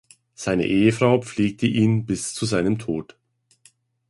[0.33, 3.19] Seine Ehefrau pflegte ihn bis zu seinem Tod.